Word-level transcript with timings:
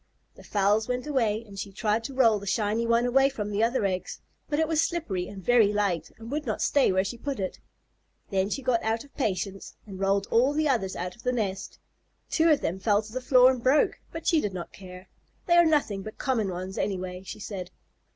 The 0.33 0.43
fowls 0.43 0.87
went 0.87 1.05
away, 1.05 1.43
and 1.45 1.59
she 1.59 1.71
tried 1.71 2.03
to 2.05 2.13
roll 2.15 2.39
the 2.39 2.47
shiny 2.47 2.87
one 2.87 3.05
away 3.05 3.29
from 3.29 3.51
the 3.51 3.61
other 3.63 3.85
eggs, 3.85 4.19
but 4.49 4.57
it 4.57 4.67
was 4.67 4.81
slippery 4.81 5.27
and 5.27 5.43
very 5.45 5.71
light 5.71 6.09
and 6.17 6.31
would 6.31 6.47
not 6.47 6.59
stay 6.59 6.91
where 6.91 7.03
she 7.03 7.19
put 7.19 7.39
it. 7.39 7.59
Then 8.31 8.49
she 8.49 8.63
got 8.63 8.81
out 8.81 9.03
of 9.03 9.13
patience 9.13 9.75
and 9.85 9.99
rolled 9.99 10.25
all 10.31 10.53
the 10.53 10.67
others 10.67 10.95
out 10.95 11.15
of 11.15 11.21
the 11.21 11.31
nest. 11.31 11.77
Two 12.31 12.49
of 12.49 12.61
them 12.61 12.79
fell 12.79 13.03
to 13.03 13.13
the 13.13 13.21
floor 13.21 13.51
and 13.51 13.61
broke, 13.61 13.99
but 14.11 14.25
she 14.25 14.41
did 14.41 14.55
not 14.55 14.73
care. 14.73 15.07
"They 15.45 15.53
are 15.57 15.65
nothing 15.67 16.01
but 16.01 16.17
common 16.17 16.49
ones, 16.49 16.79
anyway," 16.79 17.21
she 17.23 17.39
said. 17.39 17.69